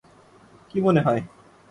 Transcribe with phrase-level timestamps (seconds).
[0.69, 1.21] কী মনে হয়?